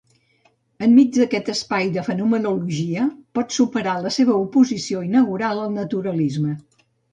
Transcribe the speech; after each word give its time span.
Enmig 0.85 1.11
d'aquest 1.17 1.51
espai 1.53 1.91
de 1.97 2.05
fenomenologia 2.07 3.05
pot 3.39 3.55
superar 3.59 3.95
la 4.07 4.15
seva 4.19 4.41
oposició 4.47 5.07
inaugural 5.11 5.65
al 5.69 5.73
naturalisme. 5.79 6.59